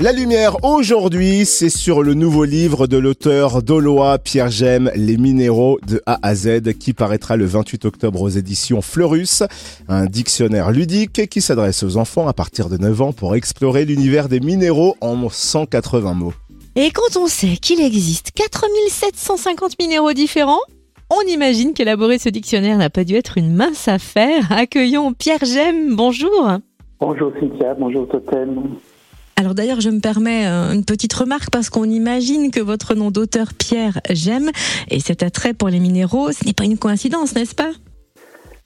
La 0.00 0.10
lumière 0.10 0.56
aujourd'hui, 0.64 1.46
c'est 1.46 1.70
sur 1.70 2.02
le 2.02 2.14
nouveau 2.14 2.42
livre 2.42 2.88
de 2.88 2.96
l'auteur 2.96 3.62
Dolois 3.62 4.18
Pierre 4.18 4.50
Gem, 4.50 4.90
Les 4.96 5.16
minéraux 5.16 5.78
de 5.86 6.02
A 6.04 6.18
à 6.20 6.34
Z, 6.34 6.72
qui 6.80 6.92
paraîtra 6.92 7.36
le 7.36 7.44
28 7.44 7.84
octobre 7.84 8.20
aux 8.20 8.28
éditions 8.28 8.82
Fleurus, 8.82 9.44
un 9.88 10.06
dictionnaire 10.06 10.72
ludique 10.72 11.28
qui 11.28 11.40
s'adresse 11.40 11.84
aux 11.84 11.96
enfants 11.96 12.26
à 12.26 12.32
partir 12.32 12.68
de 12.68 12.76
9 12.76 13.02
ans 13.02 13.12
pour 13.12 13.36
explorer 13.36 13.84
l'univers 13.84 14.28
des 14.28 14.40
minéraux 14.40 14.96
en 15.00 15.28
180 15.28 16.14
mots. 16.14 16.34
Et 16.74 16.90
quand 16.90 17.16
on 17.16 17.28
sait 17.28 17.56
qu'il 17.56 17.80
existe 17.80 18.32
4750 18.32 19.78
minéraux 19.78 20.12
différents, 20.12 20.62
on 21.08 21.20
imagine 21.28 21.72
qu'élaborer 21.72 22.18
ce 22.18 22.30
dictionnaire 22.30 22.78
n'a 22.78 22.90
pas 22.90 23.04
dû 23.04 23.14
être 23.14 23.38
une 23.38 23.54
mince 23.54 23.86
affaire. 23.86 24.50
Accueillons 24.50 25.12
Pierre 25.12 25.44
Gem, 25.44 25.94
bonjour. 25.94 26.50
Bonjour 26.98 27.32
Cynthia, 27.38 27.74
bonjour 27.74 28.08
Totem. 28.08 28.76
Alors 29.36 29.54
d'ailleurs, 29.54 29.80
je 29.80 29.90
me 29.90 30.00
permets 30.00 30.46
euh, 30.46 30.72
une 30.72 30.84
petite 30.84 31.12
remarque 31.12 31.50
parce 31.50 31.68
qu'on 31.68 31.84
imagine 31.84 32.50
que 32.50 32.60
votre 32.60 32.94
nom 32.94 33.10
d'auteur 33.10 33.48
Pierre 33.52 33.98
Gem 34.10 34.50
et 34.90 35.00
cet 35.00 35.22
attrait 35.22 35.54
pour 35.54 35.68
les 35.68 35.80
minéraux, 35.80 36.30
ce 36.30 36.44
n'est 36.44 36.52
pas 36.52 36.64
une 36.64 36.78
coïncidence, 36.78 37.34
n'est-ce 37.34 37.54
pas? 37.54 37.70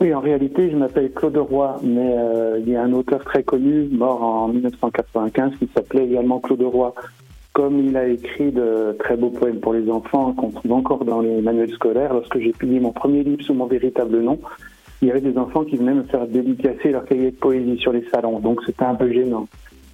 Oui, 0.00 0.14
en 0.14 0.20
réalité, 0.20 0.70
je 0.70 0.76
m'appelle 0.76 1.12
Claude 1.12 1.36
Roy, 1.36 1.80
mais 1.82 2.14
euh, 2.16 2.58
il 2.60 2.72
y 2.72 2.76
a 2.76 2.82
un 2.82 2.92
auteur 2.92 3.24
très 3.24 3.42
connu, 3.42 3.88
mort 3.90 4.22
en 4.22 4.48
1995, 4.48 5.52
qui 5.58 5.68
s'appelait 5.74 6.04
également 6.04 6.40
Claude 6.40 6.62
Roy. 6.62 6.94
Comme 7.52 7.78
il 7.80 7.96
a 7.96 8.08
écrit 8.08 8.50
de 8.50 8.96
très 8.98 9.16
beaux 9.16 9.30
poèmes 9.30 9.60
pour 9.60 9.74
les 9.74 9.90
enfants 9.90 10.32
qu'on 10.32 10.50
trouve 10.50 10.72
encore 10.72 11.04
dans 11.04 11.20
les 11.20 11.42
manuels 11.42 11.72
scolaires, 11.72 12.14
lorsque 12.14 12.38
j'ai 12.38 12.52
publié 12.52 12.80
mon 12.80 12.92
premier 12.92 13.22
livre 13.22 13.42
sous 13.42 13.54
mon 13.54 13.66
véritable 13.66 14.20
nom, 14.20 14.40
il 15.02 15.08
y 15.08 15.10
avait 15.10 15.20
des 15.20 15.36
enfants 15.36 15.64
qui 15.64 15.76
venaient 15.76 15.94
me 15.94 16.04
faire 16.04 16.26
dédicacer 16.26 16.90
leur 16.90 17.04
cahier 17.04 17.30
de 17.32 17.36
poésie 17.36 17.78
sur 17.78 17.92
les 17.92 18.04
salons, 18.12 18.38
donc 18.38 18.60
c'était 18.64 18.84
un 18.84 18.94
peu 18.94 19.12
gênant. 19.12 19.46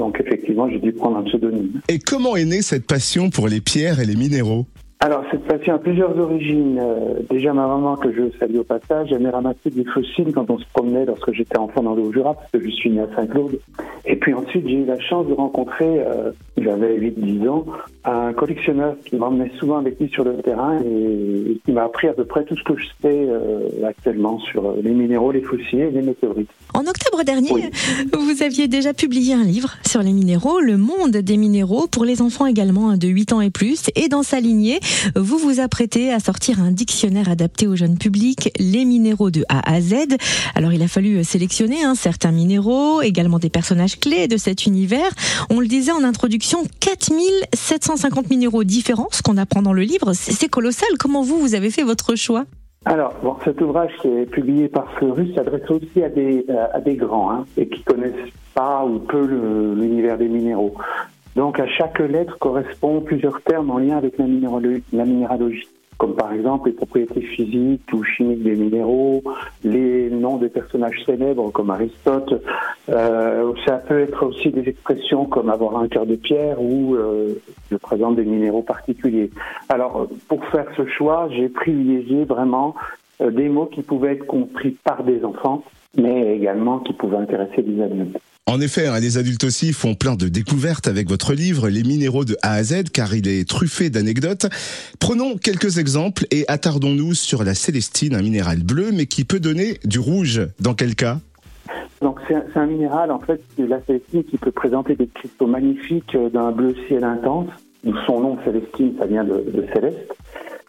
Donc 0.00 0.18
effectivement, 0.18 0.68
j'ai 0.68 0.78
dû 0.78 0.92
prendre 0.92 1.18
un 1.18 1.22
pseudonyme. 1.22 1.80
Et 1.88 1.98
comment 1.98 2.34
est 2.34 2.46
née 2.46 2.62
cette 2.62 2.86
passion 2.86 3.28
pour 3.28 3.48
les 3.48 3.60
pierres 3.60 4.00
et 4.00 4.06
les 4.06 4.16
minéraux? 4.16 4.64
Alors, 5.02 5.24
cette 5.30 5.44
passion 5.44 5.74
a 5.74 5.78
plusieurs 5.78 6.18
origines. 6.18 6.78
Euh, 6.78 7.20
déjà, 7.30 7.54
ma 7.54 7.66
maman, 7.66 7.96
que 7.96 8.12
je 8.12 8.36
salue 8.38 8.56
au 8.56 8.64
passage, 8.64 9.12
aimait 9.12 9.30
ramasser 9.30 9.70
des 9.70 9.84
fossiles 9.84 10.32
quand 10.34 10.50
on 10.50 10.58
se 10.58 10.64
promenait 10.74 11.06
lorsque 11.06 11.32
j'étais 11.32 11.58
enfant 11.58 11.82
dans 11.82 11.94
le 11.94 12.02
Haut-Jura, 12.02 12.34
parce 12.34 12.50
que 12.50 12.60
je 12.62 12.68
suis 12.68 12.90
né 12.90 13.00
à 13.00 13.08
Saint-Claude. 13.16 13.58
Et 14.04 14.16
puis 14.16 14.32
ensuite, 14.34 14.66
j'ai 14.66 14.76
eu 14.76 14.84
la 14.84 14.98
chance 14.98 15.26
de 15.26 15.34
rencontrer, 15.34 15.86
euh, 15.86 16.32
j'avais 16.56 16.96
8-10 16.98 17.48
ans, 17.48 17.66
un 18.04 18.32
collectionneur 18.32 18.96
qui 19.04 19.16
m'emmenait 19.16 19.50
souvent 19.58 19.78
avec 19.78 20.00
lui 20.00 20.08
sur 20.08 20.24
le 20.24 20.36
terrain 20.38 20.78
et, 20.80 21.58
qui 21.64 21.72
m'a 21.72 21.84
appris 21.84 22.08
à 22.08 22.12
peu 22.12 22.24
près 22.24 22.44
tout 22.44 22.56
ce 22.56 22.64
que 22.64 22.76
je 22.76 22.86
sais 23.02 23.26
euh, 23.28 23.68
actuellement 23.86 24.38
sur 24.38 24.74
les 24.82 24.92
minéraux, 24.92 25.32
les 25.32 25.42
fossiles 25.42 25.80
et 25.80 25.90
les 25.90 26.02
météorites. 26.02 26.50
En 26.72 26.80
octobre 26.80 27.24
dernier, 27.24 27.70
vous 28.12 28.42
aviez 28.42 28.68
déjà 28.68 28.94
publié 28.94 29.34
un 29.34 29.44
livre 29.44 29.76
sur 29.86 30.02
les 30.02 30.12
minéraux, 30.12 30.60
Le 30.60 30.76
monde 30.76 31.16
des 31.16 31.36
minéraux, 31.36 31.86
pour 31.86 32.04
les 32.04 32.22
enfants 32.22 32.46
également 32.46 32.96
de 32.96 33.08
8 33.08 33.32
ans 33.32 33.40
et 33.40 33.50
plus. 33.50 33.90
Et 33.96 34.08
dans 34.08 34.22
sa 34.22 34.40
lignée, 34.40 34.80
vous 35.16 35.36
vous 35.36 35.60
apprêtez 35.60 36.12
à 36.12 36.20
sortir 36.20 36.60
un 36.60 36.70
dictionnaire 36.70 37.28
adapté 37.28 37.66
au 37.66 37.76
jeune 37.76 37.98
public, 37.98 38.50
les 38.58 38.84
minéraux 38.84 39.30
de 39.30 39.44
A 39.48 39.70
à 39.70 39.80
Z. 39.80 40.16
Alors 40.54 40.72
il 40.72 40.82
a 40.82 40.88
fallu 40.88 41.22
sélectionner 41.24 41.82
hein, 41.82 41.94
certains 41.94 42.32
minéraux, 42.32 43.02
également 43.02 43.38
des 43.38 43.50
personnages 43.50 43.89
clés 43.98 44.28
de 44.28 44.36
cet 44.36 44.66
univers. 44.66 45.10
On 45.50 45.60
le 45.60 45.66
disait 45.66 45.92
en 45.92 46.04
introduction, 46.04 46.64
4750 46.80 48.30
minéraux 48.30 48.64
différents, 48.64 49.08
ce 49.10 49.22
qu'on 49.22 49.36
apprend 49.36 49.62
dans 49.62 49.72
le 49.72 49.82
livre, 49.82 50.12
c'est 50.12 50.48
colossal. 50.48 50.88
Comment 50.98 51.22
vous, 51.22 51.38
vous 51.38 51.54
avez 51.54 51.70
fait 51.70 51.82
votre 51.82 52.14
choix? 52.14 52.44
Alors, 52.86 53.14
cet 53.44 53.60
ouvrage 53.60 53.92
qui 54.00 54.08
est 54.08 54.26
publié 54.26 54.68
par 54.68 54.90
Fleurus 54.94 55.34
s'adresse 55.34 55.68
aussi 55.70 56.02
à 56.02 56.08
des, 56.08 56.46
euh, 56.48 56.66
à 56.72 56.80
des 56.80 56.94
grands 56.94 57.30
hein, 57.30 57.44
et 57.58 57.68
qui 57.68 57.82
connaissent 57.82 58.32
pas 58.54 58.84
ou 58.86 59.00
peu 59.00 59.24
l'univers 59.74 60.16
des 60.16 60.28
minéraux. 60.28 60.74
Donc 61.36 61.60
à 61.60 61.66
chaque 61.68 61.98
lettre 62.00 62.36
correspond 62.38 63.00
plusieurs 63.00 63.40
termes 63.42 63.70
en 63.70 63.78
lien 63.78 63.96
avec 63.96 64.18
la, 64.18 64.24
minéralogie, 64.26 65.68
comme 66.00 66.14
par 66.14 66.32
exemple 66.32 66.70
les 66.70 66.74
propriétés 66.74 67.20
physiques 67.20 67.92
ou 67.92 68.02
chimiques 68.02 68.42
des 68.42 68.56
minéraux, 68.56 69.22
les 69.62 70.08
noms 70.08 70.38
des 70.38 70.48
personnages 70.48 70.98
célèbres 71.04 71.50
comme 71.50 71.68
Aristote. 71.68 72.42
Euh, 72.88 73.52
ça 73.66 73.76
peut 73.76 74.00
être 74.00 74.24
aussi 74.24 74.48
des 74.48 74.66
expressions 74.66 75.26
comme 75.26 75.50
avoir 75.50 75.76
un 75.76 75.88
cœur 75.88 76.06
de 76.06 76.16
pierre 76.16 76.58
ou 76.58 76.94
euh, 76.94 77.34
je 77.70 77.76
présente 77.76 78.16
des 78.16 78.24
minéraux 78.24 78.62
particuliers. 78.62 79.30
Alors 79.68 80.08
pour 80.26 80.42
faire 80.46 80.68
ce 80.74 80.86
choix, 80.86 81.28
j'ai 81.36 81.50
privilégié 81.50 82.24
vraiment 82.24 82.74
euh, 83.20 83.30
des 83.30 83.50
mots 83.50 83.66
qui 83.66 83.82
pouvaient 83.82 84.14
être 84.14 84.26
compris 84.26 84.70
par 84.82 85.04
des 85.04 85.22
enfants, 85.22 85.64
mais 85.98 86.34
également 86.34 86.78
qui 86.78 86.94
pouvaient 86.94 87.18
intéresser 87.18 87.60
des 87.60 87.82
adultes. 87.82 88.16
En 88.46 88.60
effet, 88.60 88.86
hein, 88.86 88.98
les 88.98 89.16
adultes 89.16 89.44
aussi 89.44 89.72
font 89.72 89.94
plein 89.94 90.16
de 90.16 90.28
découvertes 90.28 90.88
avec 90.88 91.08
votre 91.08 91.34
livre 91.34 91.68
Les 91.68 91.84
minéraux 91.84 92.24
de 92.24 92.36
A 92.42 92.54
à 92.54 92.62
Z 92.62 92.90
car 92.92 93.14
il 93.14 93.28
est 93.28 93.48
truffé 93.48 93.90
d'anecdotes. 93.90 94.46
Prenons 94.98 95.36
quelques 95.36 95.78
exemples 95.78 96.24
et 96.30 96.44
attardons-nous 96.48 97.14
sur 97.14 97.44
la 97.44 97.54
célestine, 97.54 98.14
un 98.14 98.22
minéral 98.22 98.62
bleu 98.62 98.90
mais 98.92 99.06
qui 99.06 99.24
peut 99.24 99.40
donner 99.40 99.78
du 99.84 99.98
rouge. 99.98 100.42
Dans 100.58 100.74
quel 100.74 100.96
cas? 100.96 101.18
Donc 102.00 102.18
c'est 102.26 102.58
un, 102.58 102.66
minéral 102.66 103.12
en 103.12 103.20
fait, 103.20 103.40
la 103.58 103.80
célestine 103.82 104.24
qui 104.24 104.38
peut 104.38 104.50
présenter 104.50 104.96
des 104.96 105.06
cristaux 105.06 105.46
magnifiques 105.46 106.14
euh, 106.14 106.30
d'un 106.30 106.50
bleu 106.50 106.74
ciel 106.88 107.04
intense. 107.04 107.50
Son 108.06 108.20
nom 108.20 108.38
célestine, 108.44 108.94
ça 108.98 109.06
vient 109.06 109.24
de, 109.24 109.44
de 109.50 109.64
céleste. 109.72 110.12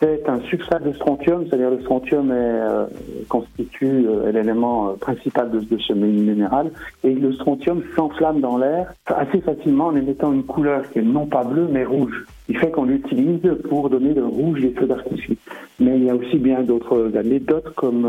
C'est 0.00 0.28
un 0.28 0.38
sulfate 0.42 0.84
de 0.84 0.92
strontium, 0.92 1.44
c'est-à-dire 1.48 1.70
le 1.70 1.80
strontium 1.80 2.30
est, 2.30 2.34
euh, 2.34 2.86
constitue 3.28 4.06
euh, 4.06 4.30
l'élément 4.30 4.90
euh, 4.90 4.92
principal 4.92 5.50
de, 5.50 5.60
ce 5.76 5.92
minéral, 5.92 6.70
et 7.02 7.12
le 7.12 7.32
strontium 7.32 7.82
s'enflamme 7.96 8.40
dans 8.40 8.58
l'air 8.58 8.92
assez 9.06 9.40
facilement 9.40 9.86
en 9.86 9.96
émettant 9.96 10.32
une 10.32 10.44
couleur 10.44 10.88
qui 10.90 11.00
est 11.00 11.02
non 11.02 11.26
pas 11.26 11.42
bleue 11.42 11.66
mais 11.68 11.84
rouge. 11.84 12.26
Il 12.48 12.56
fait 12.58 12.70
qu'on 12.70 12.84
l'utilise 12.84 13.40
pour 13.68 13.90
donner 13.90 14.14
le 14.14 14.24
rouge 14.24 14.60
des 14.60 14.70
feux 14.70 14.86
d'artifice. 14.86 15.38
Mais 15.80 15.96
il 15.96 16.04
y 16.04 16.10
a 16.10 16.14
aussi 16.14 16.38
bien 16.38 16.62
d'autres 16.62 17.10
anecdotes 17.16 17.74
comme 17.74 18.08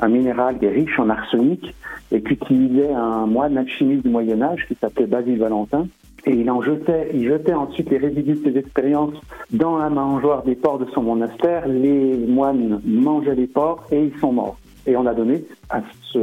un 0.00 0.08
minéral 0.08 0.58
qui 0.58 0.64
est 0.64 0.70
riche 0.70 0.98
en 0.98 1.08
arsenic 1.08 1.74
et 2.10 2.20
qu'utilisait 2.20 2.92
un 2.92 3.26
moine 3.26 3.56
alchimiste 3.58 4.02
du 4.02 4.08
Moyen 4.08 4.42
Âge 4.42 4.66
qui 4.66 4.74
s'appelait 4.74 5.06
Basile 5.06 5.38
Valentin 5.38 5.86
et 6.26 6.32
il 6.32 6.50
en 6.50 6.62
jetait, 6.62 7.10
il 7.14 7.28
jetait 7.28 7.54
ensuite 7.54 7.90
les 7.90 7.98
résidus 7.98 8.34
de 8.34 8.50
ses 8.50 8.58
expériences 8.58 9.14
dans 9.52 9.78
la 9.78 9.88
mangeoire 9.88 10.42
des 10.42 10.54
porcs 10.54 10.78
de 10.78 10.86
son 10.92 11.02
monastère. 11.02 11.66
Les 11.66 12.16
moines 12.16 12.80
mangeaient 12.84 13.34
les 13.34 13.46
porcs 13.46 13.86
et 13.90 14.04
ils 14.04 14.18
sont 14.20 14.32
morts. 14.32 14.56
Et 14.86 14.96
on 14.96 15.06
a 15.06 15.14
donné 15.14 15.44
à 15.68 15.82
ce, 16.12 16.20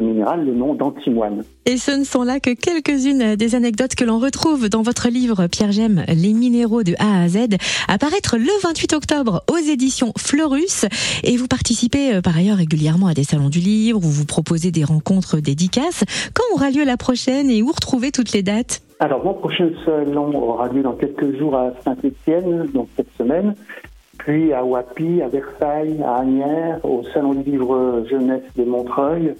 minéral 0.00 0.44
le 0.44 0.54
nom 0.54 0.74
d'antimoine. 0.74 1.44
Et 1.66 1.76
ce 1.76 1.90
ne 1.90 2.04
sont 2.04 2.22
là 2.22 2.40
que 2.40 2.50
quelques-unes 2.50 3.36
des 3.36 3.54
anecdotes 3.54 3.94
que 3.94 4.04
l'on 4.04 4.18
retrouve 4.18 4.68
dans 4.68 4.82
votre 4.82 5.08
livre, 5.08 5.46
Pierre 5.46 5.72
Gem, 5.72 6.04
Les 6.08 6.32
minéraux 6.32 6.82
de 6.82 6.94
A 6.98 7.22
à 7.22 7.28
Z, 7.28 7.56
à 7.88 7.98
paraître 7.98 8.36
le 8.36 8.50
28 8.62 8.92
octobre 8.92 9.42
aux 9.50 9.56
éditions 9.56 10.12
Fleurus. 10.16 10.86
Et 11.24 11.36
vous 11.36 11.48
participez 11.48 12.14
euh, 12.14 12.20
par 12.20 12.36
ailleurs 12.36 12.58
régulièrement 12.58 13.06
à 13.06 13.14
des 13.14 13.24
salons 13.24 13.48
du 13.48 13.60
livre, 13.60 13.98
où 13.98 14.08
vous 14.08 14.26
proposez 14.26 14.70
des 14.70 14.84
rencontres 14.84 15.38
dédicaces. 15.38 16.04
Quand 16.34 16.44
aura 16.54 16.70
lieu 16.70 16.84
la 16.84 16.96
prochaine 16.96 17.50
et 17.50 17.62
où 17.62 17.68
retrouver 17.68 18.10
toutes 18.10 18.32
les 18.32 18.42
dates? 18.42 18.82
Alors, 19.00 19.24
mon 19.24 19.34
prochain 19.34 19.70
salon 19.84 20.34
aura 20.36 20.68
lieu 20.68 20.82
dans 20.82 20.94
quelques 20.94 21.38
jours 21.38 21.54
à 21.54 21.72
Saint-Étienne, 21.84 22.66
donc 22.74 22.88
cette 22.96 23.12
semaine 23.16 23.54
puis 24.28 24.52
à 24.52 24.62
Wapi, 24.62 25.22
à 25.22 25.28
Versailles, 25.28 26.02
à 26.04 26.16
Agnières, 26.16 26.84
au 26.84 27.02
Salon 27.14 27.32
du 27.32 27.50
livre 27.50 28.04
jeunesse 28.10 28.42
de 28.56 28.64
Montreuil. 28.64 29.32